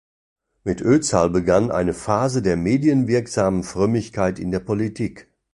Mit 0.63 0.81
Özal 0.81 1.29
begann 1.29 1.69
eine 1.69 1.93
Phase 1.93 2.41
der 2.41 2.57
medienwirksamen 2.57 3.61
Frömmigkeit 3.63 4.39
in 4.39 4.49
der 4.49 4.59
Politik. 4.59 5.27